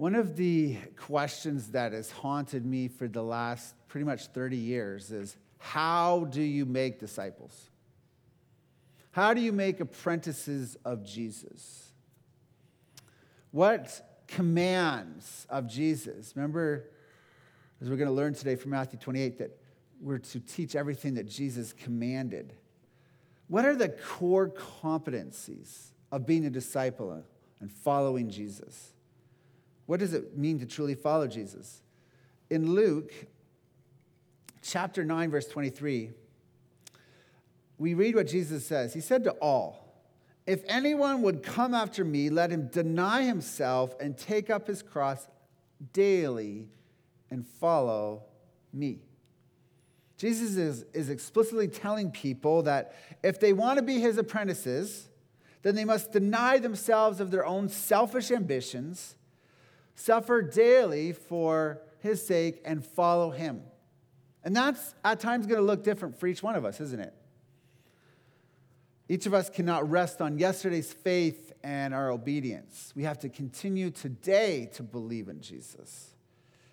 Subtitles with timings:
[0.00, 5.10] One of the questions that has haunted me for the last pretty much 30 years
[5.10, 7.68] is how do you make disciples?
[9.10, 11.92] How do you make apprentices of Jesus?
[13.50, 16.32] What commands of Jesus?
[16.34, 16.88] Remember,
[17.82, 19.50] as we're going to learn today from Matthew 28, that
[20.00, 22.54] we're to teach everything that Jesus commanded.
[23.48, 27.22] What are the core competencies of being a disciple
[27.60, 28.94] and following Jesus?
[29.90, 31.82] What does it mean to truly follow Jesus?
[32.48, 33.12] In Luke
[34.62, 36.12] chapter 9, verse 23,
[37.76, 38.94] we read what Jesus says.
[38.94, 39.92] He said to all,
[40.46, 45.26] If anyone would come after me, let him deny himself and take up his cross
[45.92, 46.68] daily
[47.28, 48.22] and follow
[48.72, 49.00] me.
[50.16, 55.08] Jesus is, is explicitly telling people that if they want to be his apprentices,
[55.62, 59.16] then they must deny themselves of their own selfish ambitions
[59.94, 63.62] suffer daily for his sake, and follow him.
[64.42, 67.14] And that's at times going to look different for each one of us, isn't it?
[69.08, 72.92] Each of us cannot rest on yesterday's faith and our obedience.
[72.96, 76.14] We have to continue today to believe in Jesus.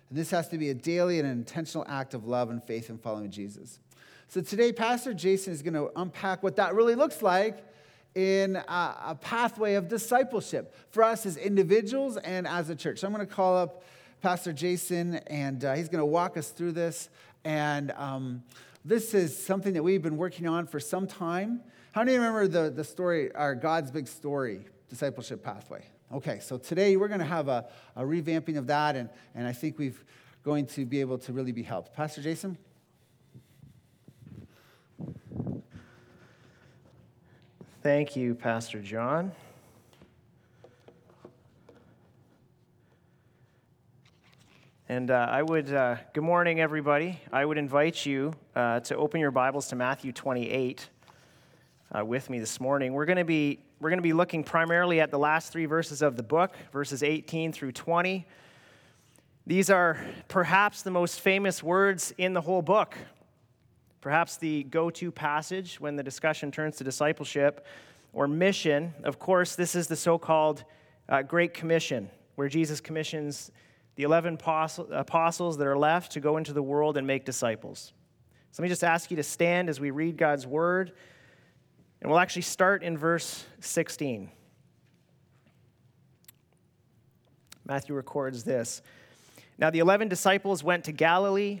[0.08, 2.88] And this has to be a daily and an intentional act of love and faith
[2.88, 3.80] in following Jesus.
[4.28, 7.64] So today, Pastor Jason is going to unpack what that really looks like
[8.14, 12.98] in a, a pathway of discipleship for us as individuals and as a church.
[12.98, 13.84] So I'm going to call up
[14.20, 17.08] Pastor Jason, and uh, he's going to walk us through this.
[17.44, 18.42] And um,
[18.84, 21.60] this is something that we've been working on for some time.
[21.92, 25.84] How you remember the, the story, our God's Big Story discipleship pathway?
[26.12, 29.52] Okay, so today we're going to have a, a revamping of that, and, and I
[29.52, 29.94] think we're
[30.42, 31.94] going to be able to really be helped.
[31.94, 32.56] Pastor Jason?
[37.80, 39.30] Thank you, Pastor John.
[44.88, 47.20] And uh, I would, uh, good morning, everybody.
[47.32, 50.88] I would invite you uh, to open your Bibles to Matthew 28
[51.96, 52.94] uh, with me this morning.
[52.94, 56.02] We're going to be we're going to be looking primarily at the last three verses
[56.02, 58.26] of the book, verses 18 through 20.
[59.46, 62.96] These are perhaps the most famous words in the whole book
[64.08, 67.66] perhaps the go to passage when the discussion turns to discipleship
[68.14, 68.94] or mission.
[69.04, 70.64] Of course, this is the so called
[71.10, 73.52] uh, Great Commission, where Jesus commissions
[73.96, 74.38] the 11
[74.92, 77.92] apostles that are left to go into the world and make disciples.
[78.52, 80.92] So let me just ask you to stand as we read God's word.
[82.00, 84.30] And we'll actually start in verse 16.
[87.66, 88.80] Matthew records this
[89.58, 91.60] Now the 11 disciples went to Galilee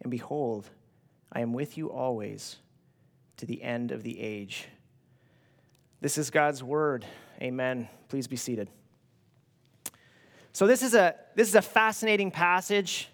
[0.00, 0.68] And behold,
[1.32, 2.56] I am with you always
[3.36, 4.66] to the end of the age.
[6.00, 7.04] This is God's word.
[7.42, 7.88] Amen.
[8.08, 8.68] Please be seated.
[10.52, 13.08] So this is a this is a fascinating passage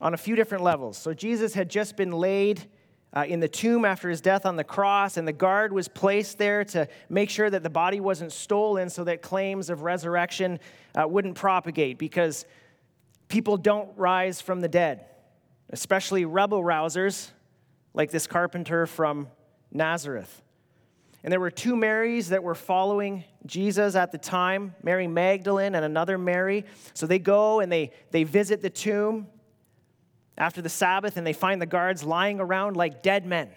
[0.00, 0.96] on a few different levels.
[0.96, 2.62] So Jesus had just been laid
[3.12, 6.38] uh, in the tomb after his death on the cross, and the guard was placed
[6.38, 10.60] there to make sure that the body wasn't stolen, so that claims of resurrection
[10.94, 12.44] uh, wouldn't propagate, because
[13.28, 15.06] people don't rise from the dead
[15.70, 17.30] especially rebel rousers
[17.94, 19.28] like this carpenter from
[19.72, 20.42] Nazareth.
[21.22, 25.84] And there were two Marys that were following Jesus at the time Mary Magdalene and
[25.84, 26.64] another Mary.
[26.94, 29.26] So they go and they, they visit the tomb
[30.38, 33.50] after the Sabbath and they find the guards lying around like dead men.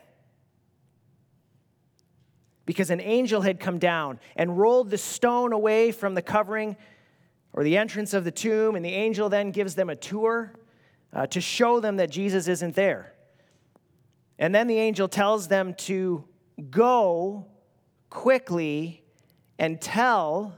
[2.66, 6.78] Because an angel had come down and rolled the stone away from the covering
[7.52, 10.54] or the entrance of the tomb, and the angel then gives them a tour
[11.14, 13.14] uh, to show them that Jesus isn't there.
[14.40, 16.26] And then the angel tells them to
[16.70, 17.46] go
[18.10, 19.04] quickly
[19.60, 20.56] and tell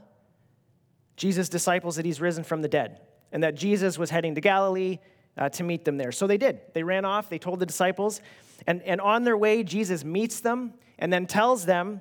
[1.16, 3.00] Jesus' disciples that he's risen from the dead
[3.32, 4.98] and that Jesus was heading to Galilee
[5.36, 6.12] uh, to meet them there.
[6.12, 6.60] So they did.
[6.72, 8.20] They ran off, they told the disciples,
[8.66, 12.00] and, and on their way, Jesus meets them and then tells them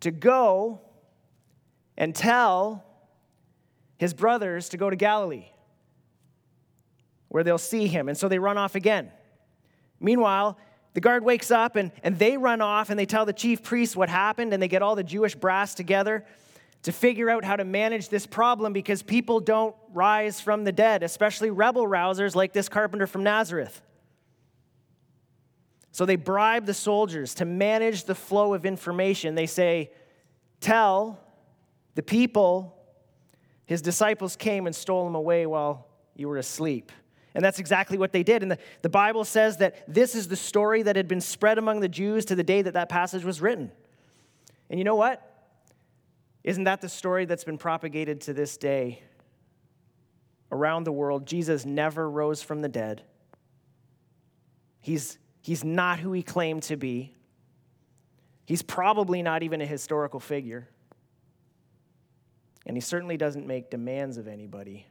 [0.00, 0.80] to go
[1.96, 2.84] and tell
[3.98, 5.50] his brothers to go to Galilee
[7.30, 8.08] where they'll see him.
[8.08, 9.10] And so they run off again.
[9.98, 10.58] Meanwhile,
[10.92, 13.96] the guard wakes up and, and they run off and they tell the chief priests
[13.96, 16.26] what happened and they get all the Jewish brass together.
[16.82, 21.02] to figure out how to manage this problem because people don't rise from the dead,
[21.02, 23.82] especially rebel rousers like this carpenter from Nazareth.
[25.92, 29.34] So they bribe the soldiers to manage the flow of information.
[29.34, 29.90] They say,
[30.60, 31.20] Tell
[31.94, 32.76] the people
[33.66, 36.92] his disciples came and stole him away while you were asleep.
[37.34, 38.42] And that's exactly what they did.
[38.42, 41.80] And the, the Bible says that this is the story that had been spread among
[41.80, 43.70] the Jews to the day that that passage was written.
[44.68, 45.26] And you know what?
[46.42, 49.02] Isn't that the story that's been propagated to this day
[50.50, 51.26] around the world?
[51.26, 53.02] Jesus never rose from the dead.
[54.80, 57.14] He's, he's not who he claimed to be.
[58.46, 60.68] He's probably not even a historical figure.
[62.66, 64.86] And he certainly doesn't make demands of anybody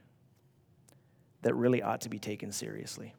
[1.42, 3.14] that really ought to be taken seriously.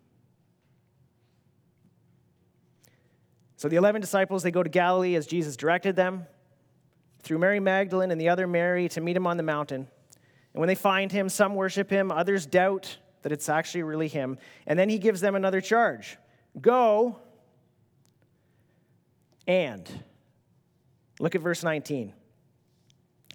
[3.58, 6.26] So the 11 disciples, they go to Galilee as Jesus directed them
[7.22, 9.88] through Mary Magdalene and the other Mary to meet him on the mountain.
[10.54, 14.38] And when they find him, some worship him, others doubt that it's actually really him.
[14.66, 16.18] And then he gives them another charge
[16.60, 17.20] Go
[19.48, 20.04] and.
[21.20, 22.14] Look at verse 19.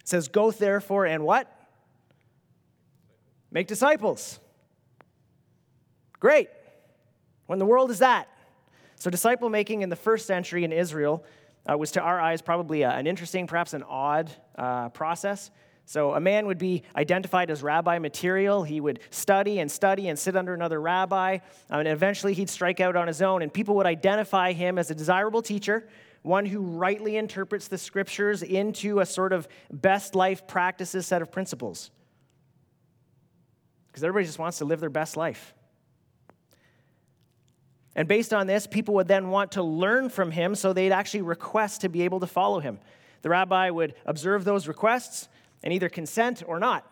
[0.01, 1.53] It says, Go therefore and what?
[3.51, 4.41] Make disciples.
[6.27, 6.49] Great.
[7.47, 8.27] When the world is that?
[8.97, 11.25] So, disciple making in the first century in Israel
[11.71, 15.53] uh, was to our eyes probably a, an interesting, perhaps an odd uh, process.
[15.85, 18.65] So, a man would be identified as rabbi material.
[18.65, 21.39] He would study and study and sit under another rabbi,
[21.71, 24.91] um, and eventually he'd strike out on his own, and people would identify him as
[24.91, 25.87] a desirable teacher,
[26.23, 31.31] one who rightly interprets the scriptures into a sort of best life practices set of
[31.31, 31.93] principles.
[33.87, 35.55] Because everybody just wants to live their best life.
[37.97, 41.23] And based on this, people would then want to learn from him, so they'd actually
[41.23, 42.79] request to be able to follow him.
[43.23, 45.29] The rabbi would observe those requests
[45.65, 46.89] and either consent or not.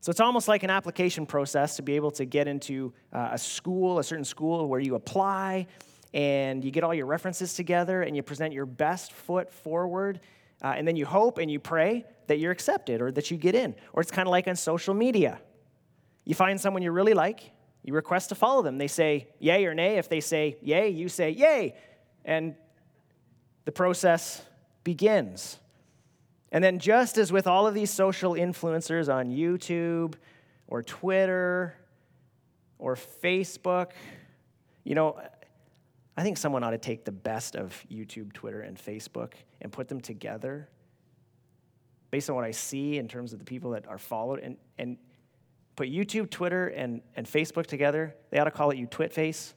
[0.00, 3.38] So it's almost like an application process to be able to get into uh, a
[3.38, 5.66] school, a certain school where you apply
[6.14, 10.20] and you get all your references together and you present your best foot forward.
[10.62, 13.56] Uh, and then you hope and you pray that you're accepted or that you get
[13.56, 13.74] in.
[13.92, 15.40] Or it's kind of like on social media.
[16.24, 17.50] You find someone you really like,
[17.86, 18.78] you request to follow them.
[18.78, 19.96] They say yay or nay.
[19.96, 21.76] If they say yay, you say yay.
[22.24, 22.56] And
[23.64, 24.42] the process
[24.82, 25.58] begins.
[26.50, 30.14] And then, just as with all of these social influencers on YouTube
[30.66, 31.76] or Twitter
[32.78, 33.92] or Facebook,
[34.82, 35.20] you know,
[36.16, 39.86] I think someone ought to take the best of YouTube, Twitter, and Facebook and put
[39.86, 40.68] them together
[42.10, 44.96] based on what I see in terms of the people that are followed and, and
[45.76, 49.54] put YouTube, Twitter, and, and Facebook together, they ought to call it you twit face.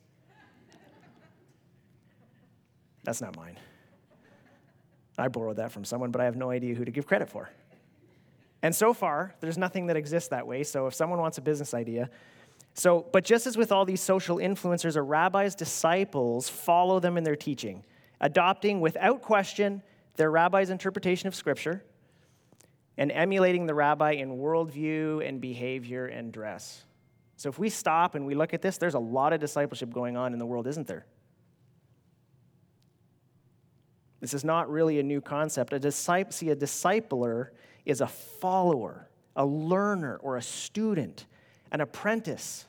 [3.04, 3.58] That's not mine.
[5.18, 7.50] I borrowed that from someone, but I have no idea who to give credit for.
[8.62, 10.64] And so far, there's nothing that exists that way.
[10.64, 12.10] So if someone wants a business idea,
[12.74, 17.24] so, but just as with all these social influencers, a rabbi's disciples follow them in
[17.24, 17.84] their teaching,
[18.22, 19.82] adopting without question
[20.16, 21.84] their rabbi's interpretation of Scripture
[23.00, 26.84] and emulating the rabbi in worldview and behavior and dress.
[27.38, 30.18] So if we stop and we look at this, there's a lot of discipleship going
[30.18, 31.06] on in the world, isn't there?
[34.20, 35.72] This is not really a new concept.
[35.72, 37.52] A disciple, see, a discipler
[37.86, 41.26] is a follower, a learner, or a student,
[41.72, 42.66] an apprentice.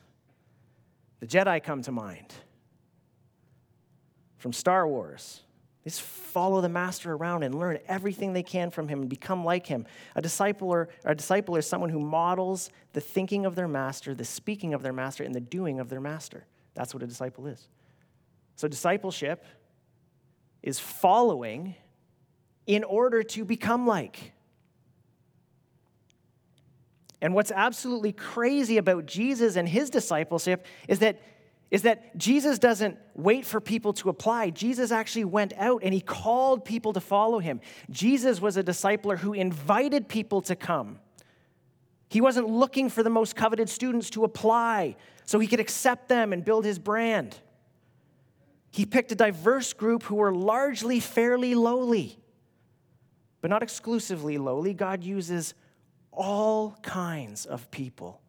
[1.19, 2.33] The Jedi come to mind
[4.37, 5.41] from Star Wars.
[5.83, 9.43] They just follow the master around and learn everything they can from him and become
[9.43, 9.85] like him.
[10.15, 14.25] A disciple, or, a disciple is someone who models the thinking of their master, the
[14.25, 16.45] speaking of their master, and the doing of their master.
[16.75, 17.67] That's what a disciple is.
[18.55, 19.43] So, discipleship
[20.61, 21.75] is following
[22.67, 24.33] in order to become like.
[27.21, 31.19] And what's absolutely crazy about Jesus and his discipleship is that
[31.71, 34.49] is that Jesus doesn't wait for people to apply.
[34.49, 37.61] Jesus actually went out and he called people to follow him.
[37.89, 40.99] Jesus was a discipler who invited people to come.
[42.09, 46.33] He wasn't looking for the most coveted students to apply so he could accept them
[46.33, 47.37] and build his brand.
[48.69, 52.19] He picked a diverse group who were largely fairly lowly,
[53.39, 54.73] but not exclusively lowly.
[54.73, 55.53] God uses
[56.11, 58.19] all kinds of people.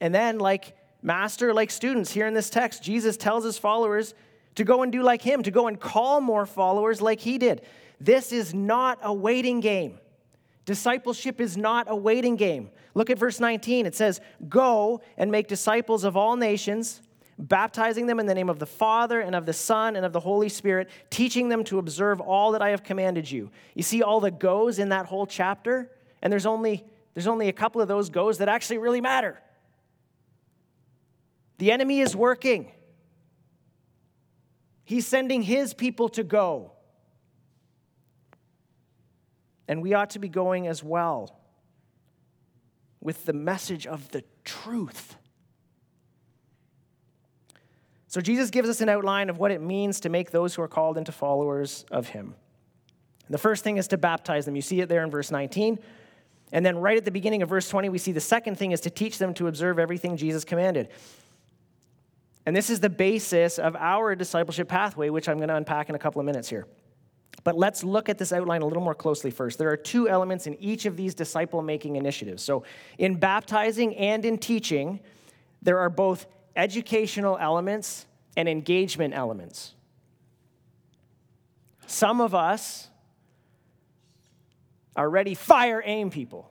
[0.00, 2.82] And then, like master like students here in this text.
[2.82, 4.14] Jesus tells his followers
[4.56, 7.62] to go and do like him, to go and call more followers like he did.
[8.00, 9.98] This is not a waiting game.
[10.64, 12.70] Discipleship is not a waiting game.
[12.94, 13.86] Look at verse 19.
[13.86, 17.02] It says, Go and make disciples of all nations,
[17.38, 20.20] baptizing them in the name of the Father and of the Son and of the
[20.20, 23.50] Holy Spirit, teaching them to observe all that I have commanded you.
[23.74, 25.90] You see all the goes in that whole chapter,
[26.22, 29.40] and there's only, there's only a couple of those goes that actually really matter.
[31.60, 32.72] The enemy is working.
[34.82, 36.72] He's sending his people to go.
[39.68, 41.38] And we ought to be going as well
[43.02, 45.16] with the message of the truth.
[48.08, 50.68] So, Jesus gives us an outline of what it means to make those who are
[50.68, 52.34] called into followers of him.
[53.28, 54.56] The first thing is to baptize them.
[54.56, 55.78] You see it there in verse 19.
[56.52, 58.80] And then, right at the beginning of verse 20, we see the second thing is
[58.80, 60.88] to teach them to observe everything Jesus commanded.
[62.50, 65.94] And this is the basis of our discipleship pathway, which I'm going to unpack in
[65.94, 66.66] a couple of minutes here.
[67.44, 69.56] But let's look at this outline a little more closely first.
[69.56, 72.42] There are two elements in each of these disciple making initiatives.
[72.42, 72.64] So,
[72.98, 74.98] in baptizing and in teaching,
[75.62, 76.26] there are both
[76.56, 79.74] educational elements and engagement elements.
[81.86, 82.88] Some of us
[84.96, 86.49] are ready, fire, aim people.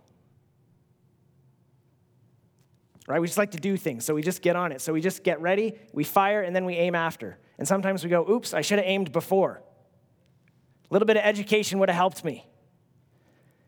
[3.10, 3.20] Right?
[3.20, 4.82] We just like to do things, so we just get on it.
[4.82, 7.40] So we just get ready, we fire, and then we aim after.
[7.58, 9.64] And sometimes we go, oops, I should have aimed before.
[10.90, 12.46] A little bit of education would have helped me.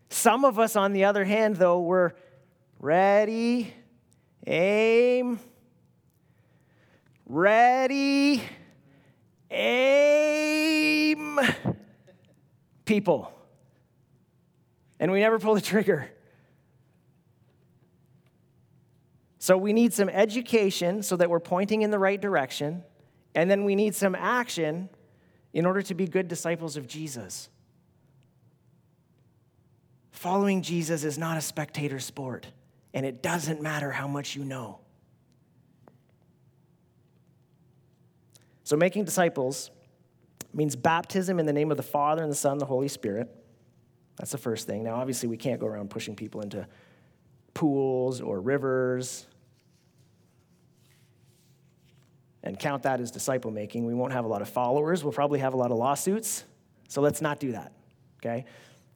[0.10, 2.12] Some of us, on the other hand, though, we're
[2.78, 3.74] ready,
[4.46, 5.40] aim,
[7.26, 8.44] ready,
[9.50, 11.40] aim,
[12.86, 13.34] people.
[15.00, 16.12] And we never pull the trigger.
[19.42, 22.84] So we need some education so that we're pointing in the right direction.
[23.34, 24.88] And then we need some action
[25.52, 27.50] in order to be good disciples of Jesus.
[30.12, 32.46] Following Jesus is not a spectator sport,
[32.94, 34.78] and it doesn't matter how much you know.
[38.64, 39.72] So, making disciples
[40.54, 43.28] means baptism in the name of the Father and the Son and the Holy Spirit.
[44.18, 44.84] That's the first thing.
[44.84, 46.68] Now, obviously, we can't go around pushing people into
[47.56, 49.26] pools or rivers
[52.44, 53.86] and count that as disciple making.
[53.86, 55.04] We won't have a lot of followers.
[55.04, 56.44] We'll probably have a lot of lawsuits.
[56.88, 57.72] So let's not do that,
[58.18, 58.46] okay?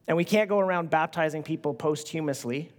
[0.07, 2.71] And we can't go around baptizing people posthumously,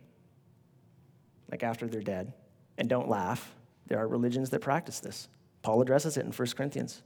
[1.51, 2.33] like after they're dead,
[2.79, 3.55] and don't laugh.
[3.87, 5.29] There are religions that practice this.
[5.63, 7.03] Paul addresses it in 1 Corinthians.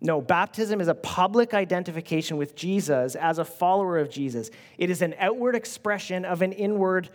[0.00, 4.50] No, baptism is a public identification with Jesus as a follower of Jesus.
[4.76, 7.08] It is an outward expression of an inward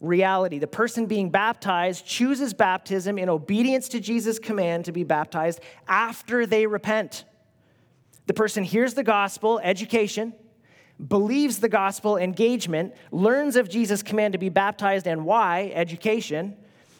[0.00, 0.58] reality.
[0.58, 6.46] The person being baptized chooses baptism in obedience to Jesus' command to be baptized after
[6.46, 7.24] they repent.
[8.26, 10.34] The person hears the gospel, education,
[11.08, 16.56] believes the gospel, engagement, learns of Jesus' command to be baptized and why, education,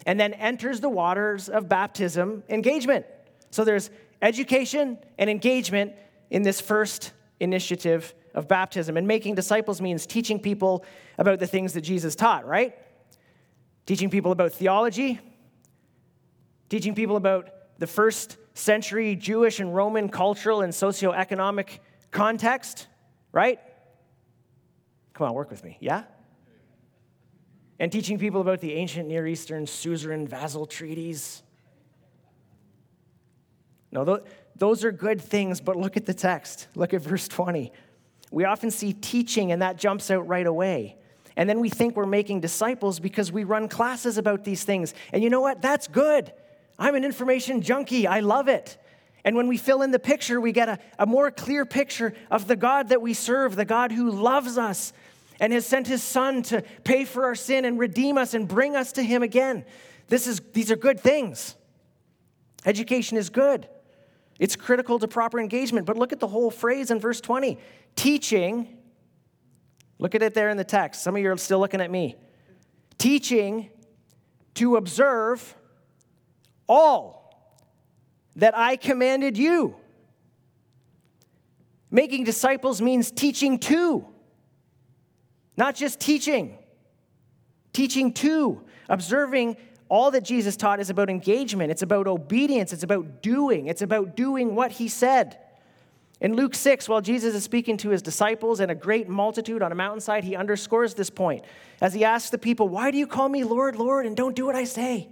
[0.07, 3.07] and then enters the waters of baptism, engagement.
[3.51, 3.91] So there's
[4.23, 5.95] education and engagement
[6.31, 8.97] in this first initiative of baptism.
[8.97, 10.85] And making disciples means teaching people
[11.19, 12.77] about the things that Jesus taught, right?
[13.87, 15.21] Teaching people about theology,
[16.69, 21.79] teaching people about the first century Jewish and Roman cultural and socioeconomic
[22.11, 22.89] context,
[23.33, 23.61] right?
[25.15, 26.05] Come on, work with me, yeah?
[27.79, 31.43] And teaching people about the ancient Near Eastern suzerain vassal treaties.
[33.93, 34.21] No,
[34.57, 36.69] those are good things, but look at the text.
[36.75, 37.73] Look at verse 20.
[38.31, 40.97] We often see teaching, and that jumps out right away.
[41.37, 44.95] And then we think we're making disciples because we run classes about these things.
[45.13, 45.61] And you know what?
[45.61, 46.33] That's good.
[46.79, 48.07] I'm an information junkie.
[48.07, 48.79] I love it.
[49.25, 52.47] And when we fill in the picture, we get a, a more clear picture of
[52.47, 54.93] the God that we serve, the God who loves us
[55.41, 58.77] and has sent his son to pay for our sin and redeem us and bring
[58.77, 59.65] us to him again.
[60.09, 61.57] This is, these are good things.
[62.65, 63.69] Education is good.
[64.39, 65.87] It's critical to proper engagement.
[65.87, 67.59] But look at the whole phrase in verse 20
[67.95, 68.76] teaching
[69.99, 71.03] Look at it there in the text.
[71.03, 72.17] Some of you are still looking at me.
[72.99, 73.71] Teaching
[74.55, 75.57] to observe
[76.69, 77.27] all
[78.37, 79.77] that I commanded you.
[81.91, 84.07] Making disciples means teaching to,
[85.57, 86.59] not just teaching.
[87.73, 89.57] Teaching to, observing
[89.89, 94.17] all that Jesus taught is about engagement, it's about obedience, it's about doing, it's about
[94.17, 95.39] doing what he said.
[96.21, 99.71] In Luke 6, while Jesus is speaking to his disciples and a great multitude on
[99.71, 101.45] a mountainside, he underscores this point
[101.81, 104.47] as he asks the people, Why do you call me Lord, Lord, and don't do
[104.47, 105.09] what I say?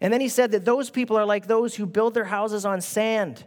[0.00, 2.80] And then he said that those people are like those who build their houses on
[2.80, 3.44] sand.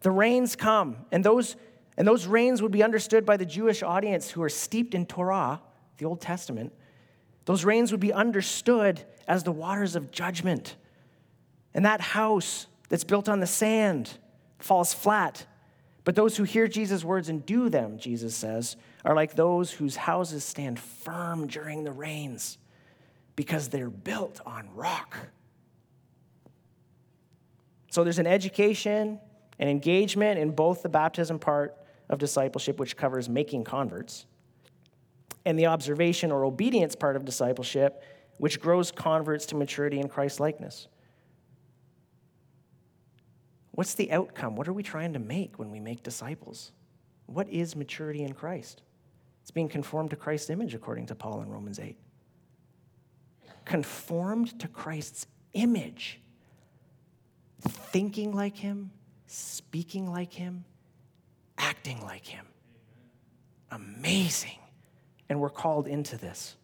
[0.00, 1.56] The rains come, and those,
[1.96, 5.60] and those rains would be understood by the Jewish audience who are steeped in Torah,
[5.98, 6.72] the Old Testament,
[7.44, 10.76] Those rains would be understood as the waters of judgment.
[11.74, 14.18] And that house that's built on the sand
[14.58, 15.46] falls flat.
[16.04, 19.96] But those who hear Jesus' words and do them, Jesus says, are like those whose
[19.96, 22.58] houses stand firm during the rains
[23.36, 25.16] because they're built on rock.
[27.90, 29.20] So there's an education
[29.58, 31.76] and engagement in both the baptism part
[32.08, 34.26] of discipleship, which covers making converts,
[35.44, 38.02] and the observation or obedience part of discipleship,
[38.38, 40.88] which grows converts to maturity in Christ likeness.
[43.78, 44.56] What's the outcome?
[44.56, 46.72] What are we trying to make when we make disciples?
[47.26, 48.82] What is maturity in Christ?
[49.42, 51.96] It's being conformed to Christ's image, according to Paul in Romans 8.
[53.64, 56.20] Conformed to Christ's image,
[57.60, 58.90] thinking like him,
[59.28, 60.64] speaking like him,
[61.56, 62.46] acting like him.
[63.70, 64.58] Amazing.
[65.28, 66.56] And we're called into this,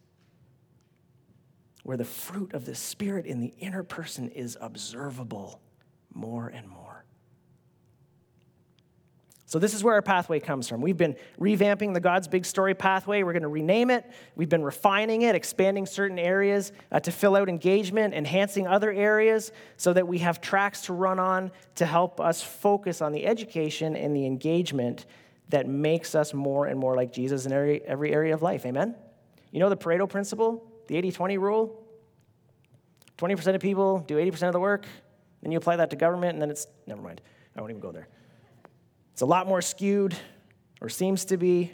[1.83, 5.61] where the fruit of the Spirit in the inner person is observable
[6.13, 6.84] more and more.
[9.55, 10.81] So, this is where our pathway comes from.
[10.81, 13.23] We've been revamping the God's Big Story pathway.
[13.23, 14.05] We're going to rename it.
[14.35, 19.53] We've been refining it, expanding certain areas uh, to fill out engagement, enhancing other areas
[19.77, 23.95] so that we have tracks to run on to help us focus on the education
[23.95, 25.05] and the engagement
[25.47, 28.65] that makes us more and more like Jesus in every, every area of life.
[28.65, 28.93] Amen?
[29.51, 31.81] You know the Pareto principle, the 80 20 rule?
[33.17, 34.85] 20% of people do 80% of the work,
[35.41, 37.21] then you apply that to government, and then it's, never mind,
[37.55, 38.09] I won't even go there.
[39.15, 40.13] It's a lot more skewed,
[40.81, 41.71] or seems to be.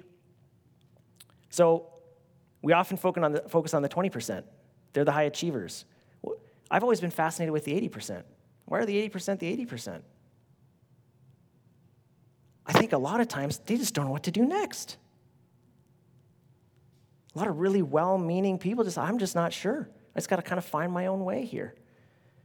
[1.50, 1.88] So
[2.62, 4.44] we often focus on the, focus on the 20%.
[4.94, 5.86] They're the high achievers.
[6.70, 8.22] I've always been fascinated with the 80%.
[8.66, 10.04] Why are the 80% the 80%?
[12.68, 14.98] I think a lot of times they just don't know what to do next.
[17.34, 19.90] A lot of really well meaning people just, I'm just not sure.
[20.16, 21.74] I just got to kind of find my own way here.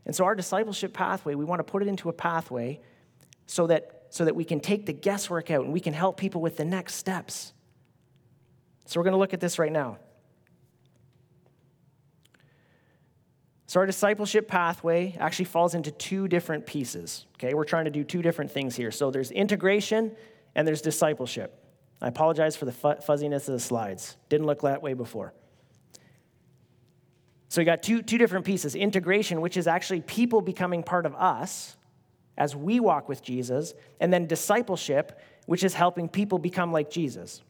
[0.06, 2.80] And so, our discipleship pathway, we want to put it into a pathway
[3.44, 6.40] so that so that we can take the guesswork out and we can help people
[6.40, 7.52] with the next steps.
[8.86, 9.98] So, we're going to look at this right now.
[13.66, 17.26] So, our discipleship pathway actually falls into two different pieces.
[17.34, 18.92] Okay, we're trying to do two different things here.
[18.92, 20.12] So, there's integration
[20.54, 21.62] and there's discipleship.
[22.00, 24.16] I apologize for the fuzziness of the slides.
[24.28, 25.34] Didn't look that way before.
[27.48, 31.14] So, we got two, two different pieces integration, which is actually people becoming part of
[31.16, 31.75] us,
[32.36, 37.42] as we walk with Jesus, and then discipleship, which is helping people become like Jesus.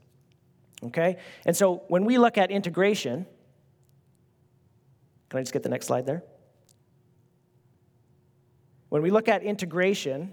[0.82, 1.16] Okay?
[1.44, 3.26] And so when we look at integration,
[5.28, 6.22] can I just get the next slide there?
[8.88, 10.32] When we look at integration,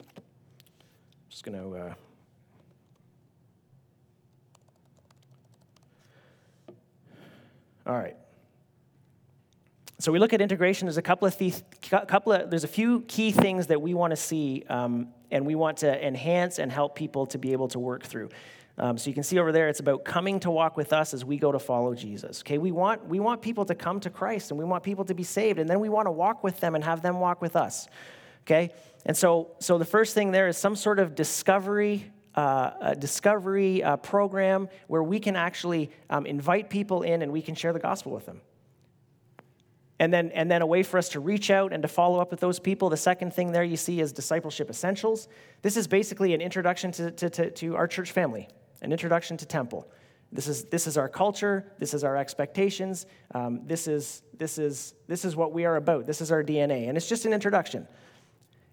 [0.00, 0.22] I'm
[1.28, 1.76] just going to.
[1.76, 1.94] Uh,
[7.86, 8.16] all right.
[10.04, 10.84] So we look at integration.
[10.84, 14.10] There's a couple of, th- couple of there's a few key things that we want
[14.10, 17.78] to see, um, and we want to enhance and help people to be able to
[17.78, 18.28] work through.
[18.76, 21.24] Um, so you can see over there, it's about coming to walk with us as
[21.24, 22.42] we go to follow Jesus.
[22.42, 25.14] Okay, we want we want people to come to Christ, and we want people to
[25.14, 27.56] be saved, and then we want to walk with them and have them walk with
[27.56, 27.88] us.
[28.42, 28.74] Okay,
[29.06, 33.96] and so so the first thing there is some sort of discovery uh, discovery uh,
[33.96, 38.12] program where we can actually um, invite people in and we can share the gospel
[38.12, 38.42] with them
[39.98, 42.30] and then, and then a way for us to reach out and to follow up
[42.30, 42.90] with those people.
[42.90, 45.28] The second thing there you see is discipleship essentials.
[45.62, 48.48] This is basically an introduction to, to, to, to our church family,
[48.82, 49.88] an introduction to temple.
[50.32, 54.94] This is, this is our culture, this is our expectations, um, this, is, this, is,
[55.06, 57.86] this is what we are about, this is our DNA, and it's just an introduction.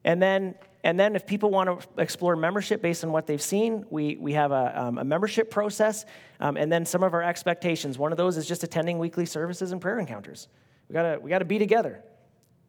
[0.03, 3.85] And then, and then if people want to explore membership based on what they've seen,
[3.91, 6.05] we, we have a, um, a membership process,
[6.39, 7.99] um, and then some of our expectations.
[7.99, 10.47] One of those is just attending weekly services and prayer encounters.
[10.91, 12.03] We gotta, we gotta be together.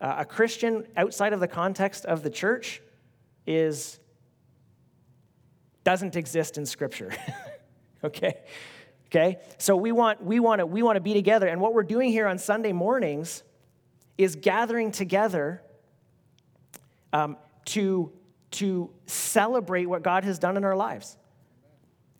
[0.00, 2.80] Uh, a Christian outside of the context of the church
[3.48, 3.98] is
[5.82, 7.12] doesn't exist in Scripture.
[8.04, 8.42] okay?
[9.06, 9.40] Okay?
[9.58, 11.48] So we want, we want to we want to be together.
[11.48, 13.42] And what we're doing here on Sunday mornings
[14.16, 15.60] is gathering together
[17.12, 18.12] um, to,
[18.52, 21.16] to celebrate what God has done in our lives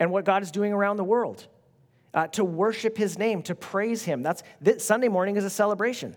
[0.01, 1.47] and what God is doing around the world
[2.15, 4.23] uh, to worship his name, to praise him.
[4.23, 6.17] That's this, Sunday morning is a celebration.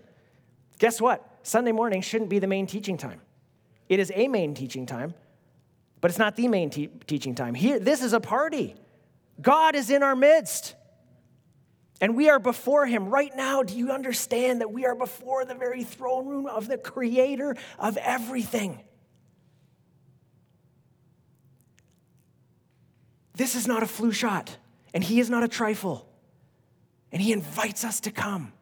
[0.78, 1.38] Guess what?
[1.42, 3.20] Sunday morning shouldn't be the main teaching time.
[3.88, 5.14] It is a main teaching time,
[6.00, 7.54] but it's not the main te- teaching time.
[7.54, 8.74] Here, this is a party.
[9.40, 10.74] God is in our midst.
[12.00, 13.62] And we are before him right now.
[13.62, 17.96] Do you understand that we are before the very throne room of the creator of
[17.96, 18.82] everything?
[23.34, 24.56] This is not a flu shot.
[24.94, 26.08] And he is not a trifle.
[27.12, 28.52] and He invites us to come.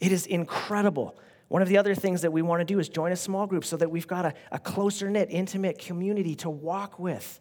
[0.00, 1.18] It is incredible.
[1.48, 3.64] One of the other things that we want to do is join a small group
[3.64, 7.40] so that we've got a, a closer knit, intimate community to walk with.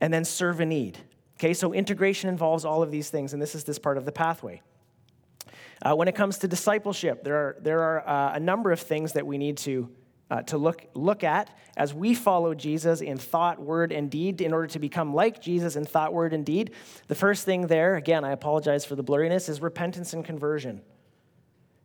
[0.00, 0.98] And then serve a need.
[1.36, 4.12] Okay, so integration involves all of these things, and this is this part of the
[4.12, 4.60] pathway.
[5.80, 9.12] Uh, when it comes to discipleship, there are, there are uh, a number of things
[9.12, 9.88] that we need to,
[10.30, 14.52] uh, to look, look at as we follow Jesus in thought, word, and deed in
[14.52, 16.72] order to become like Jesus in thought, word, and deed.
[17.06, 20.82] The first thing there, again, I apologize for the blurriness, is repentance and conversion.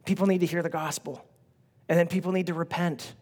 [0.06, 1.26] People need to hear the gospel,
[1.88, 3.14] and then people need to repent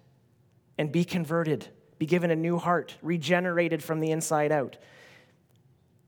[0.77, 1.67] and be converted,
[1.99, 4.77] be given a new heart, regenerated from the inside out.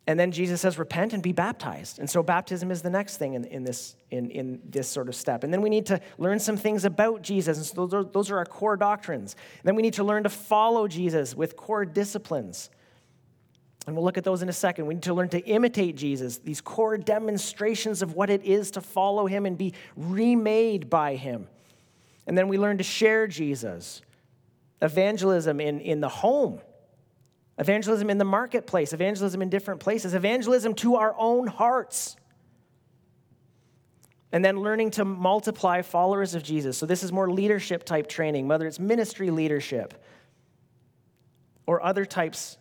[0.05, 1.97] And then Jesus says, repent and be baptized.
[1.97, 5.15] And so baptism is the next thing in, in, this, in, in this sort of
[5.15, 5.45] step.
[5.45, 7.57] And then we need to learn some things about Jesus.
[7.57, 9.35] And so those are, those are our core doctrines.
[9.59, 12.69] And then we need to learn to follow Jesus with core disciplines.
[13.87, 14.87] And we'll look at those in a second.
[14.87, 18.81] We need to learn to imitate Jesus, these core demonstrations of what it is to
[18.81, 21.47] follow him and be remade by him.
[22.27, 24.01] And then we learn to share Jesus,
[24.81, 26.59] evangelism in, in the home
[27.57, 32.15] evangelism in the marketplace, evangelism in different places, evangelism to our own hearts.
[34.31, 36.75] And then learning to multiply followers of Jesus.
[36.77, 40.03] So, this is more leadership type training, whether it's ministry leadership
[41.67, 42.57] or other types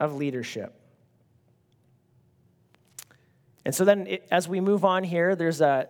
[0.00, 0.74] of leadership.
[3.64, 5.88] And so, then it, as we move on here, there's a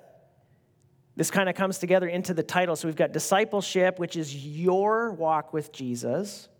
[1.16, 2.76] this kind of comes together into the title.
[2.76, 6.50] So, we've got discipleship, which is your walk with Jesus.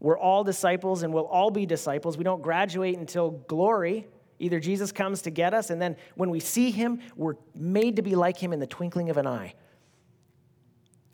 [0.00, 2.16] We're all disciples and we'll all be disciples.
[2.16, 4.06] We don't graduate until glory.
[4.38, 8.02] Either Jesus comes to get us, and then when we see him, we're made to
[8.02, 9.54] be like him in the twinkling of an eye.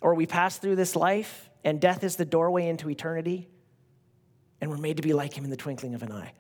[0.01, 3.49] Or we pass through this life, and death is the doorway into eternity,
[4.61, 6.33] and we're made to be like him in the twinkling of an eye.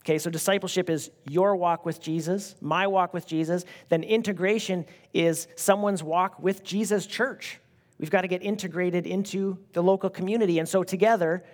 [0.00, 3.66] Okay, so discipleship is your walk with Jesus, my walk with Jesus.
[3.90, 7.60] Then integration is someone's walk with Jesus' church.
[7.98, 10.58] We've got to get integrated into the local community.
[10.58, 11.44] And so together,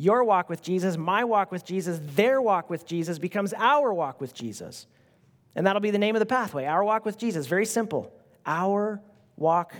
[0.00, 4.18] your walk with Jesus, my walk with Jesus, their walk with Jesus becomes our walk
[4.18, 4.86] with Jesus.
[5.54, 7.46] And that'll be the name of the pathway, our walk with Jesus.
[7.46, 8.10] Very simple.
[8.46, 9.02] Our
[9.36, 9.74] walk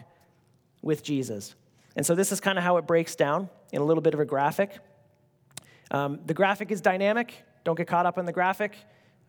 [0.83, 1.55] with Jesus.
[1.97, 4.21] And so this is kind of how it breaks down in a little bit of
[4.21, 4.79] a graphic.
[5.91, 7.33] Um, the graphic is dynamic.
[7.65, 8.77] Don't get caught up in the graphic.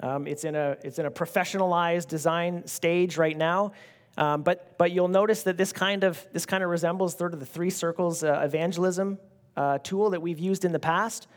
[0.01, 3.71] Um, it's, in a, it's in a professionalized design stage right now.
[4.17, 7.39] Um, but, but you'll notice that this kind of, this kind of resembles sort of
[7.39, 9.19] the three circles uh, evangelism
[9.55, 11.27] uh, tool that we've used in the past.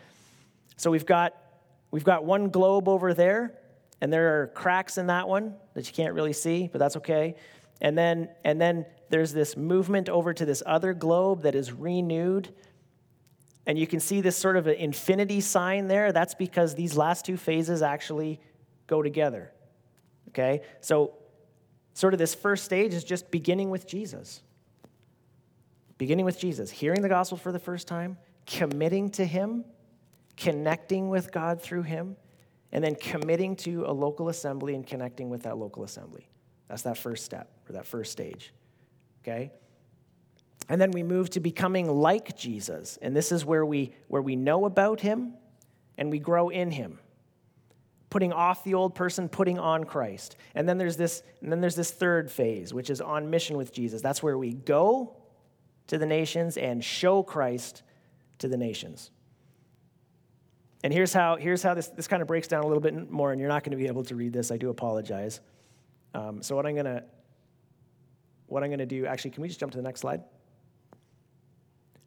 [0.76, 1.34] So we've got,
[1.90, 3.54] we've got one globe over there,
[4.00, 7.36] and there are cracks in that one that you can't really see, but that's okay.
[7.80, 12.52] And then, and then there's this movement over to this other globe that is renewed.
[13.66, 16.12] And you can see this sort of an infinity sign there.
[16.12, 18.40] That's because these last two phases actually
[18.86, 19.52] go together.
[20.28, 20.62] Okay?
[20.80, 21.14] So,
[21.94, 24.42] sort of this first stage is just beginning with Jesus
[25.98, 29.64] beginning with Jesus, hearing the gospel for the first time, committing to Him,
[30.36, 32.16] connecting with God through Him,
[32.72, 36.28] and then committing to a local assembly and connecting with that local assembly.
[36.68, 38.52] That's that first step or that first stage.
[39.22, 39.52] Okay?
[40.68, 42.98] And then we move to becoming like Jesus.
[43.00, 45.34] And this is where we, where we know about him
[45.98, 46.98] and we grow in him.
[48.10, 50.36] Putting off the old person, putting on Christ.
[50.54, 53.72] And then there's this, and then there's this third phase, which is on mission with
[53.72, 54.02] Jesus.
[54.02, 55.16] That's where we go
[55.86, 57.82] to the nations and show Christ
[58.38, 59.10] to the nations.
[60.82, 63.32] And here's how, here's how this, this kind of breaks down a little bit more,
[63.32, 64.50] and you're not going to be able to read this.
[64.50, 65.40] I do apologize.
[66.12, 67.04] Um, so what I'm going to
[68.46, 70.22] what I'm going to do, actually, can we just jump to the next slide?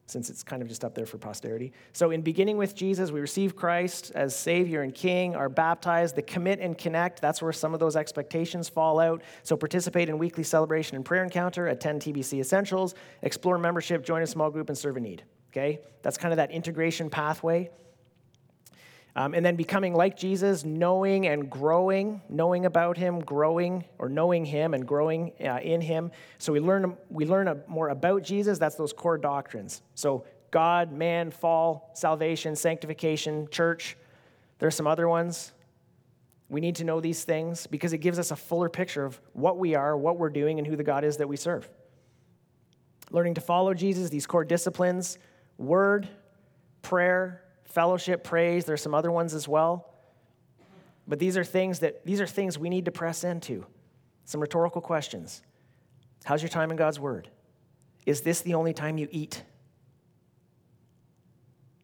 [0.08, 1.72] Since it's kind of just up there for posterity.
[1.94, 6.22] So, in beginning with Jesus, we receive Christ as Savior and King, are baptized, the
[6.22, 9.22] commit and connect, that's where some of those expectations fall out.
[9.44, 14.28] So, participate in weekly celebration and prayer encounter, attend TBC Essentials, explore membership, join a
[14.28, 15.24] small group, and serve a need.
[15.52, 15.80] Okay?
[16.02, 17.70] That's kind of that integration pathway.
[19.18, 24.46] Um, and then becoming like Jesus, knowing and growing, knowing about him, growing, or knowing
[24.46, 26.12] him and growing uh, in him.
[26.38, 28.60] So we learn, we learn more about Jesus.
[28.60, 29.82] That's those core doctrines.
[29.96, 33.98] So God, man, fall, salvation, sanctification, church.
[34.60, 35.52] There's some other ones.
[36.48, 39.58] We need to know these things because it gives us a fuller picture of what
[39.58, 41.68] we are, what we're doing, and who the God is that we serve.
[43.10, 45.18] Learning to follow Jesus, these core disciplines
[45.58, 46.08] word,
[46.84, 47.42] prayer,
[47.78, 48.66] fellowship, praise.
[48.66, 49.94] There's some other ones as well.
[51.08, 53.68] But these are things that these are things we need to press into.
[54.26, 55.44] Some rhetorical questions.
[56.24, 57.30] How's your time in God's word?
[58.08, 59.44] Is this the only time you eat?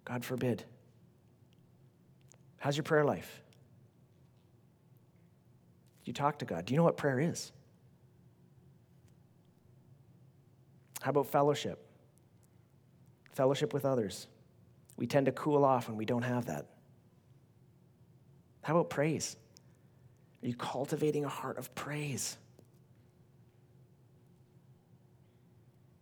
[0.04, 0.64] God forbid.
[2.58, 3.44] How's your prayer life?
[6.06, 6.66] Do you talk to God?
[6.66, 7.52] Do you know what prayer is?
[11.04, 11.86] How about fellowship?
[13.34, 14.26] Fellowship with others.
[15.04, 16.66] We tend to cool off when we don't have that.
[18.62, 19.36] How about praise?
[20.42, 22.38] Are you cultivating a heart of praise?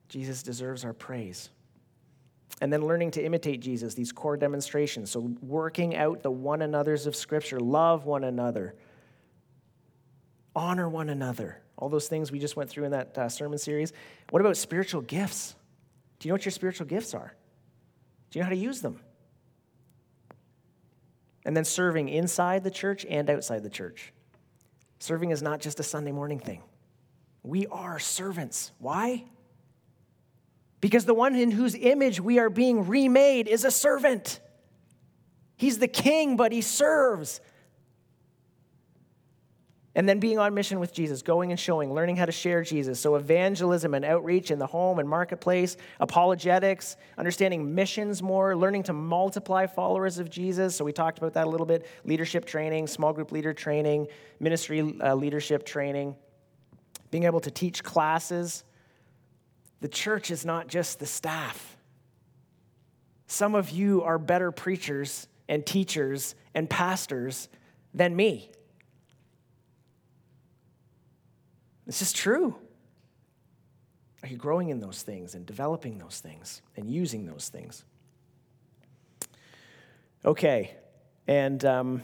[0.08, 1.50] Jesus deserves our praise.
[2.62, 5.10] And then learning to imitate Jesus, these core demonstrations.
[5.10, 8.76] So, working out the one another's of Scripture, love one another,
[10.56, 11.60] honor one another.
[11.76, 13.94] All those things we just went through in that uh, sermon series.
[14.30, 15.56] What about spiritual gifts?
[16.20, 17.34] Do you know what your spiritual gifts are?
[18.32, 19.00] Do you know how to use them?
[21.46, 24.14] And then serving inside the church and outside the church.
[25.00, 26.62] Serving is not just a Sunday morning thing.
[27.44, 28.72] We are servants.
[28.80, 29.26] Why?
[30.80, 34.40] Because the one in whose image we are being remade is a servant.
[35.58, 37.42] He's the king, but he serves.
[39.94, 42.98] And then being on mission with Jesus, going and showing, learning how to share Jesus.
[42.98, 48.94] So, evangelism and outreach in the home and marketplace, apologetics, understanding missions more, learning to
[48.94, 50.78] multiply followers of Jesus.
[50.78, 54.08] So, we talked about that a little bit leadership training, small group leader training,
[54.40, 56.16] ministry uh, leadership training,
[57.10, 58.64] being able to teach classes.
[59.82, 61.76] The church is not just the staff.
[63.28, 67.50] Some of you are better preachers and teachers and pastors
[67.94, 68.52] than me.
[71.92, 72.56] This is true.
[74.24, 77.84] Are you growing in those things and developing those things and using those things?
[80.24, 80.74] Okay,
[81.28, 82.04] and um,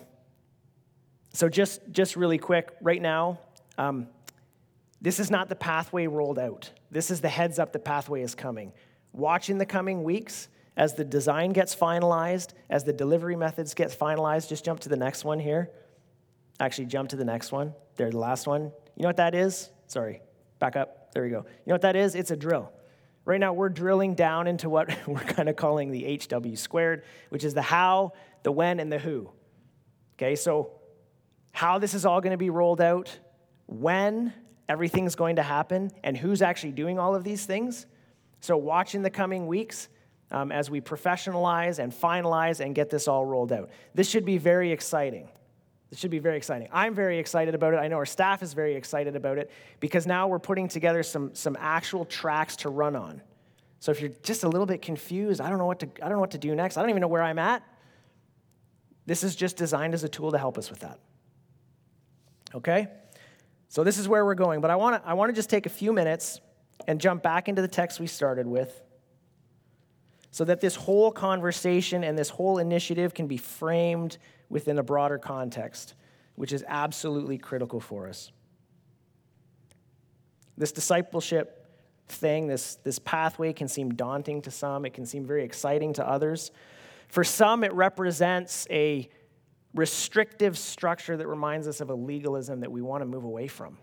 [1.34, 3.40] so just just really quick, right now,
[3.78, 4.08] um,
[5.00, 6.70] this is not the pathway rolled out.
[6.92, 7.72] This is the heads up.
[7.72, 8.74] The pathway is coming.
[9.14, 13.98] Watch in the coming weeks as the design gets finalized, as the delivery methods get
[13.98, 14.50] finalized.
[14.50, 15.72] Just jump to the next one here.
[16.60, 17.74] Actually, jump to the next one.
[17.96, 18.64] There, the last one.
[18.98, 19.70] You know what that is?
[19.88, 20.22] Sorry,
[20.60, 21.14] back up.
[21.14, 21.38] There we go.
[21.38, 22.14] You know what that is?
[22.14, 22.72] It's a drill.
[23.26, 27.44] Right now, we're drilling down into what we're kind of calling the HW squared, which
[27.44, 29.30] is the how, the when, and the who.
[30.16, 30.72] Okay, so
[31.52, 33.18] how this is all going to be rolled out,
[33.66, 34.34] when
[34.70, 37.86] everything's going to happen, and who's actually doing all of these things.
[38.40, 39.90] So, watch in the coming weeks
[40.32, 43.70] um, as we professionalize and finalize and get this all rolled out.
[43.94, 45.30] This should be very exciting.
[45.90, 46.68] This should be very exciting.
[46.72, 47.78] I'm very excited about it.
[47.78, 51.34] I know our staff is very excited about it because now we're putting together some,
[51.34, 53.22] some actual tracks to run on.
[53.80, 56.14] So if you're just a little bit confused, I don't know what to I don't
[56.14, 56.78] know what to do next.
[56.78, 57.64] I don't even know where I'm at.
[59.06, 61.00] This is just designed as a tool to help us with that.
[62.54, 62.88] Okay?
[63.70, 65.66] So this is where we're going, but I want to I want to just take
[65.66, 66.42] a few minutes
[66.88, 68.82] and jump back into the text we started with
[70.32, 74.18] so that this whole conversation and this whole initiative can be framed
[74.50, 75.94] within a broader context,
[76.36, 78.32] which is absolutely critical for us.
[80.58, 81.66] This discipleship
[82.08, 86.08] thing, this, this pathway can seem daunting to some, it can seem very exciting to
[86.08, 86.52] others.
[87.08, 89.10] For some, it represents a
[89.74, 93.78] restrictive structure that reminds us of a legalism that we want to move away from.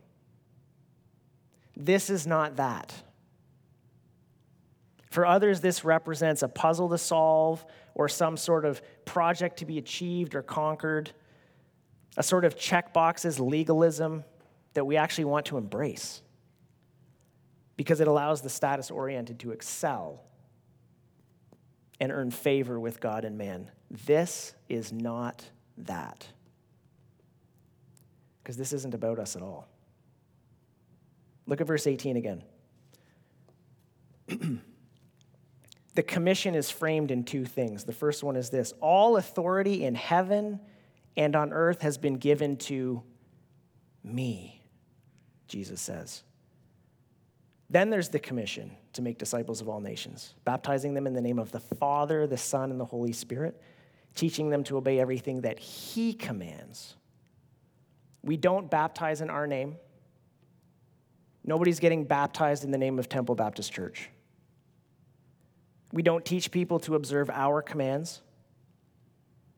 [1.76, 2.94] This is not that.
[5.14, 9.78] For others, this represents a puzzle to solve or some sort of project to be
[9.78, 11.12] achieved or conquered,
[12.16, 14.24] a sort of checkboxes legalism
[14.72, 16.20] that we actually want to embrace
[17.76, 20.24] because it allows the status oriented to excel
[22.00, 23.70] and earn favor with God and man.
[24.06, 25.48] This is not
[25.78, 26.26] that.
[28.42, 29.68] Because this isn't about us at all.
[31.46, 32.42] Look at verse 18 again.
[35.94, 37.84] the commission is framed in two things.
[37.84, 40.60] The first one is this All authority in heaven
[41.16, 43.02] and on earth has been given to
[44.02, 44.62] me,
[45.48, 46.22] Jesus says.
[47.70, 51.38] Then there's the commission to make disciples of all nations, baptizing them in the name
[51.38, 53.60] of the Father, the Son, and the Holy Spirit,
[54.14, 56.96] teaching them to obey everything that He commands.
[58.22, 59.76] We don't baptize in our name.
[61.44, 64.08] Nobody's getting baptized in the name of Temple Baptist Church.
[65.94, 68.20] We don't teach people to observe our commands.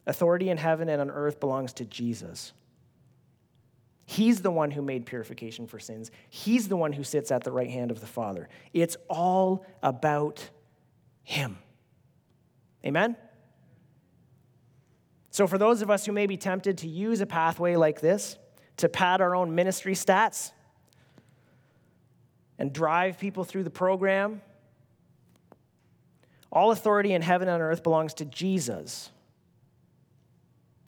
[0.07, 2.53] Authority in heaven and on earth belongs to Jesus.
[4.05, 6.11] He's the one who made purification for sins.
[6.29, 8.51] He's the one who sits at the right hand of the Father.
[8.75, 10.51] It's all about
[11.22, 11.57] Him.
[12.85, 13.16] Amen?
[15.31, 18.37] So, for those of us who may be tempted to use a pathway like this
[18.77, 20.53] to pad our own ministry stats
[22.59, 24.42] and drive people through the program
[26.57, 29.11] all authority in heaven and on earth belongs to Jesus,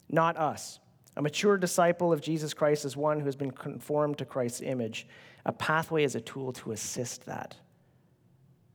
[0.08, 0.80] not us.
[1.14, 5.06] A mature disciple of Jesus Christ is one who has been conformed to Christ's image.
[5.44, 7.54] A pathway is a tool to assist that.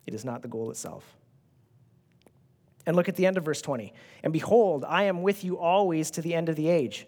[0.05, 1.03] It is not the goal itself.
[2.85, 3.91] And look at the end of verse 20.
[4.21, 7.07] And behold, I am with you always to the end of the age.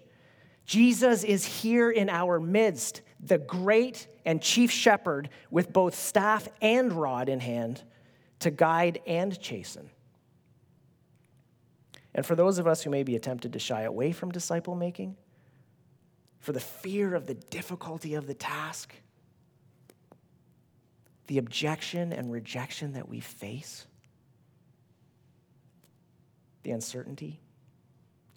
[0.66, 6.92] Jesus is here in our midst, the great and chief shepherd with both staff and
[6.92, 7.84] rod in hand
[8.40, 9.90] to guide and chasten.
[12.14, 15.18] And for those of us who may be tempted to shy away from disciple making,
[16.40, 18.94] for the fear of the difficulty of the task,
[21.28, 23.88] the objection and rejection that we face,
[26.64, 27.40] the uncertainty,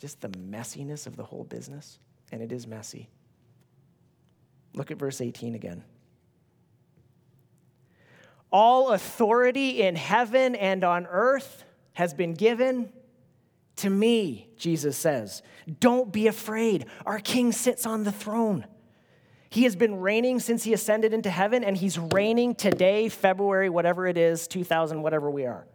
[0.00, 1.98] just the messiness of the whole business,
[2.32, 3.08] and it is messy.
[4.74, 5.84] Look at verse 18 again.
[8.50, 12.92] All authority in heaven and on earth has been given
[13.76, 15.42] to me, Jesus says.
[15.80, 16.86] Don't be afraid.
[17.06, 18.66] Our king sits on the throne.
[19.50, 24.06] He has been reigning since he ascended into heaven, and he's reigning today, February, whatever
[24.06, 25.66] it is, 2000, whatever we are.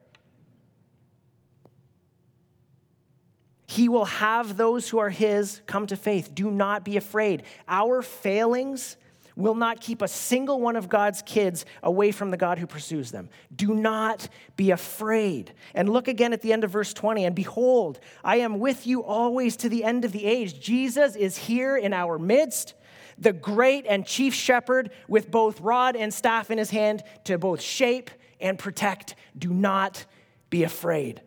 [3.67, 6.35] He will have those who are his come to faith.
[6.35, 7.41] Do not be afraid.
[7.67, 8.97] Our failings
[9.35, 13.11] will not keep a single one of God's kids away from the God who pursues
[13.11, 13.29] them.
[13.55, 15.53] Do not be afraid.
[15.73, 17.25] And look again at the end of verse 20.
[17.25, 20.59] And behold, I am with you always to the end of the age.
[20.59, 22.75] Jesus is here in our midst,
[23.17, 27.61] the great and chief shepherd with both rod and staff in his hand to both
[27.61, 29.15] shape and protect.
[29.37, 30.05] Do not
[30.49, 31.21] be afraid.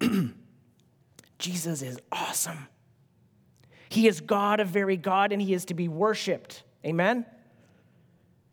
[1.38, 2.68] Jesus is awesome.
[3.88, 6.62] He is God of very God, and he is to be worshiped.
[6.84, 7.26] Amen?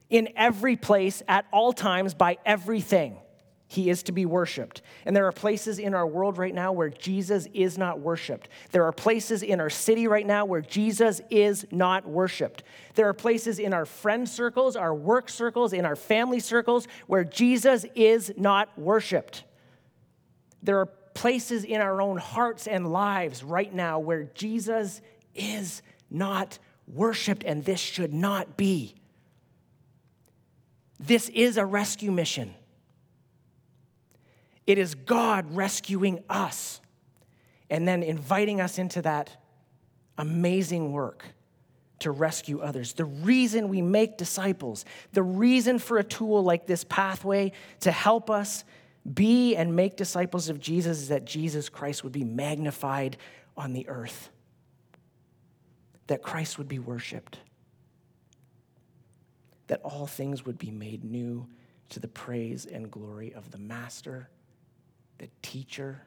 [0.10, 3.18] In every place, at all times, by everything,
[3.74, 4.84] he is to be worshiped.
[5.04, 8.48] And there are places in our world right now where Jesus is not worshiped.
[8.72, 12.64] There are places in our city right now where Jesus is not worshiped.
[12.94, 17.24] There are places in our friend circles, our work circles, in our family circles where
[17.24, 19.44] Jesus is not worshiped.
[20.62, 25.02] There are places in our own hearts and lives right now where Jesus
[25.34, 25.82] is
[26.12, 28.96] not worshiped, and this should not be.
[31.00, 32.54] This is a rescue mission.
[34.66, 36.80] It is God rescuing us
[37.70, 39.36] and then inviting us into that
[40.18, 41.26] amazing work
[42.00, 42.94] to rescue others.
[42.94, 48.30] The reason we make disciples, the reason for a tool like this pathway to help
[48.30, 48.64] us
[49.12, 53.18] be and make disciples of Jesus is that Jesus Christ would be magnified
[53.58, 54.30] on the earth
[56.08, 57.40] that Christ would be worshiped,
[59.68, 61.48] that all things would be made new
[61.90, 64.30] to the praise and glory of the Master,
[65.18, 66.02] the Teacher,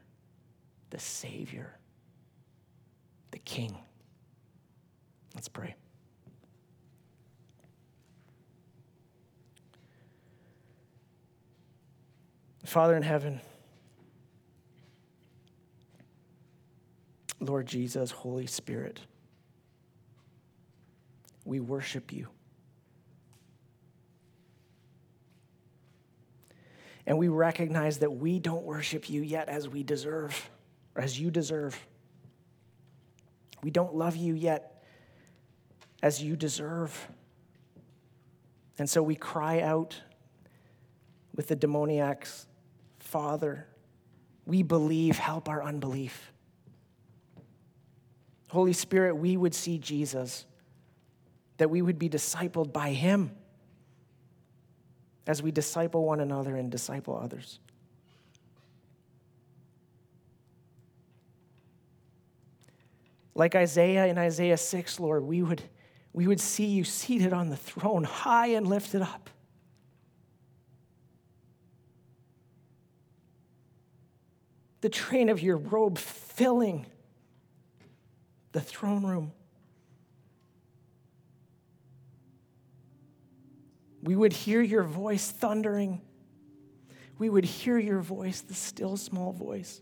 [0.89, 1.77] the Savior,
[3.31, 3.77] the King.
[5.33, 5.75] Let's pray.
[12.65, 13.39] Father in heaven,
[17.39, 18.99] Lord Jesus, Holy Spirit,
[21.47, 22.27] we worship you.
[27.05, 30.49] And we recognize that we don't worship you yet as we deserve,
[30.93, 31.79] or as you deserve.
[33.63, 34.83] We don't love you yet
[36.03, 37.07] as you deserve.
[38.77, 40.01] And so we cry out
[41.33, 42.45] with the demoniacs,
[42.99, 43.67] Father,
[44.45, 46.33] we believe, help our unbelief.
[48.49, 50.45] Holy Spirit, we would see Jesus
[51.57, 53.31] that we would be discipled by him
[55.25, 57.59] as we disciple one another and disciple others.
[63.35, 65.61] Like Isaiah in Isaiah 6, Lord, we would,
[66.11, 69.29] we would see you seated on the throne, high and lifted up.
[74.81, 76.85] The train of your robe filling
[78.53, 79.33] the throne room.
[84.07, 85.99] We would hear your voice thundering.
[87.17, 89.81] We would hear your voice, the still small voice.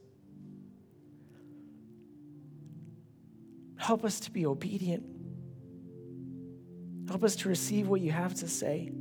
[3.76, 5.06] Help us to be obedient.
[7.08, 8.92] Help us to receive what you have to say.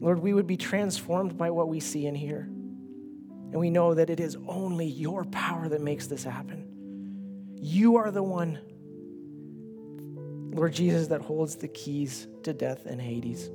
[0.00, 2.40] Lord, we would be transformed by what we see and hear.
[2.40, 7.54] And we know that it is only your power that makes this happen.
[7.54, 8.58] You are the one
[10.58, 13.48] Lord Jesus, that holds the keys to death and Hades.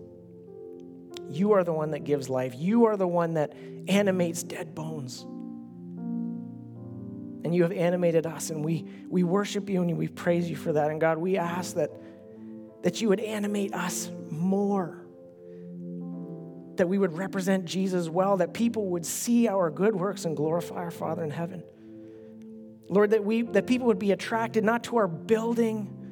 [1.30, 2.54] You are the one that gives life.
[2.56, 3.54] You are the one that
[3.88, 5.22] animates dead bones.
[7.44, 10.72] And you have animated us, and we, we worship you and we praise you for
[10.72, 10.92] that.
[10.92, 11.92] And God, we ask that,
[12.84, 15.04] that you would animate us more
[16.78, 20.78] that we would represent Jesus well, that people would see our good works and glorify
[20.78, 21.64] our Father in heaven.
[22.90, 26.03] Lord, that, we, that people would be attracted not to our building,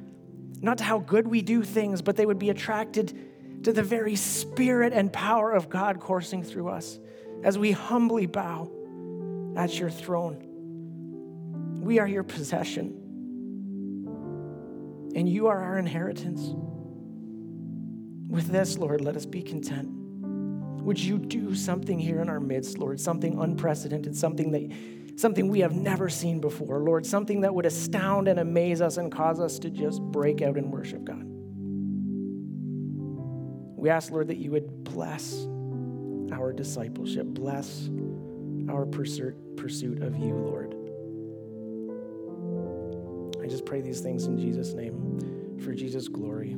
[0.60, 4.16] not to how good we do things, but they would be attracted to the very
[4.16, 6.98] spirit and power of God coursing through us
[7.44, 8.70] as we humbly bow
[9.56, 10.48] at your throne.
[11.80, 12.98] We are your possession,
[15.14, 16.54] and you are our inheritance.
[18.28, 19.88] With this, Lord, let us be content.
[20.82, 22.98] Would you do something here in our midst, Lord?
[22.98, 24.72] Something unprecedented, something that
[25.16, 29.12] something we have never seen before, Lord, something that would astound and amaze us and
[29.12, 31.24] cause us to just break out and worship God.
[33.76, 35.46] We ask, Lord, that you would bless
[36.32, 37.90] our discipleship, bless
[38.68, 40.76] our pursuit, pursuit of you, Lord.
[43.42, 46.56] I just pray these things in Jesus' name for Jesus' glory.